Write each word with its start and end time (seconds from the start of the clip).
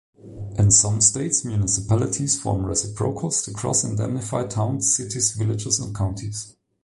In 0.57 0.71
some 0.71 0.99
states, 0.99 1.45
municipalities 1.45 2.41
form 2.41 2.65
reciprocals 2.65 3.43
to 3.45 3.53
cross-indemnify 3.53 4.47
towns, 4.47 4.95
cities, 4.97 5.33
villages, 5.33 5.77
and 5.79 5.95
counties. 5.95 6.55